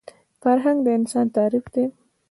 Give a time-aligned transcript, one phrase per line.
[0.41, 1.85] فرهنګ د انسان تعریف دی